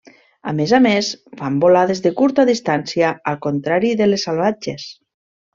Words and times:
A 0.51 0.53
més 0.59 0.71
a 0.77 0.79
més, 0.85 1.09
fan 1.41 1.59
volades 1.65 2.01
de 2.07 2.13
curta 2.21 2.47
distància, 2.51 3.13
al 3.33 3.39
contrari 3.47 3.93
de 4.01 4.11
les 4.13 4.29
salvatges. 4.31 4.91